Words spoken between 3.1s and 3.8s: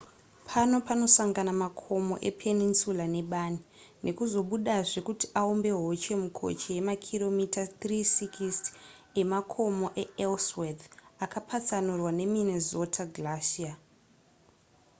nebani